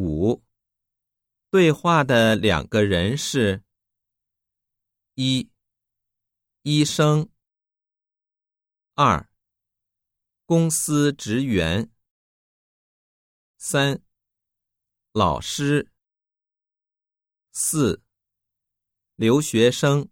[0.00, 0.42] 五。
[1.50, 3.62] 对话的两个人是
[5.14, 5.50] 一
[6.62, 7.28] 医生。
[8.94, 9.28] 二
[10.46, 11.90] 公司职员。
[13.58, 14.00] 三
[15.12, 15.92] 老师。
[17.52, 18.02] 四
[19.16, 20.08] 留学生。